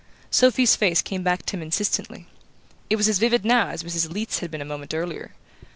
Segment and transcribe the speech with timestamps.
[0.31, 2.25] Sophy's face came back to him insistently.
[2.89, 4.11] It was as vivid now as Mrs.
[4.11, 5.33] Leath's had been a moment earlier.